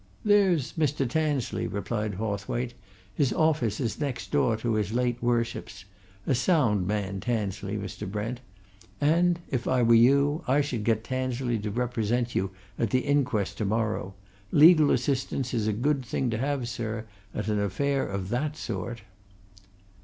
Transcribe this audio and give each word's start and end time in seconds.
"There's 0.25 0.73
Mr. 0.73 1.07
Tansley," 1.07 1.67
replied 1.67 2.15
Hawthwaite. 2.15 2.73
"His 3.13 3.31
office 3.31 3.79
is 3.79 3.99
next 3.99 4.31
door 4.31 4.57
to 4.57 4.73
his 4.73 4.91
late 4.93 5.21
Worship's 5.21 5.85
a 6.25 6.33
sound 6.33 6.87
man, 6.87 7.19
Tansley, 7.19 7.77
Mr. 7.77 8.11
Brent. 8.11 8.41
And, 8.99 9.37
if 9.51 9.67
I 9.67 9.83
were 9.83 9.93
you, 9.93 10.43
I 10.47 10.61
should 10.61 10.85
get 10.85 11.03
Tansley 11.03 11.59
to 11.59 11.69
represent 11.69 12.33
you 12.33 12.49
at 12.79 12.89
the 12.89 13.01
inquest 13.01 13.59
to 13.59 13.65
morrow 13.65 14.15
legal 14.51 14.89
assistance 14.89 15.53
is 15.53 15.67
a 15.67 15.71
good 15.71 16.03
thing 16.03 16.31
to 16.31 16.39
have, 16.39 16.67
sir, 16.67 17.05
at 17.35 17.47
an 17.47 17.59
affair 17.59 18.03
of 18.07 18.29
that 18.29 18.57
sort." 18.57 19.03